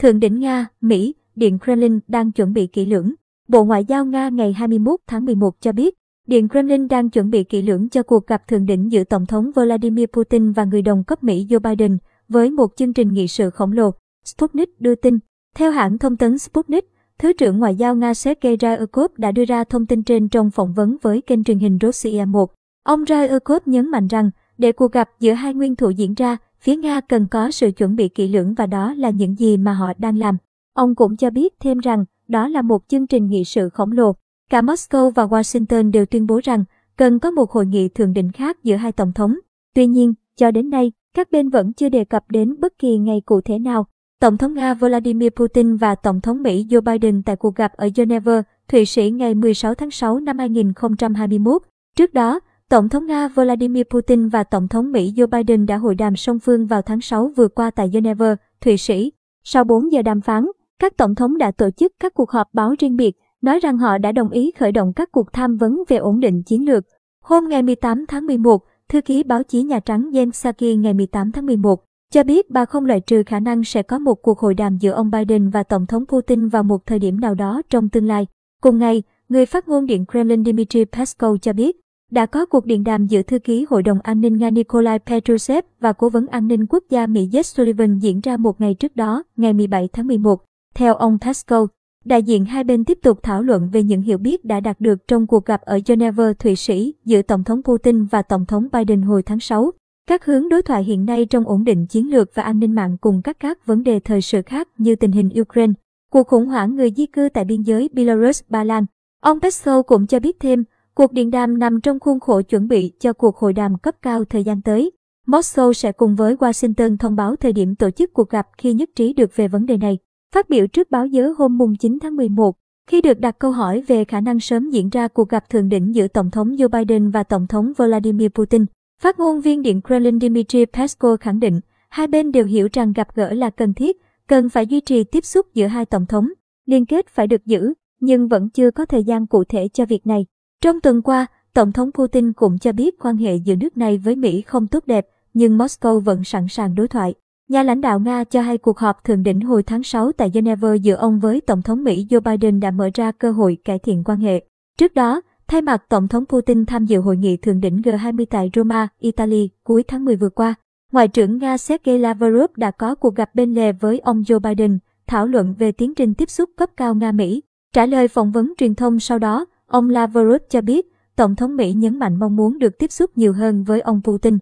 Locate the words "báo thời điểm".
117.16-117.74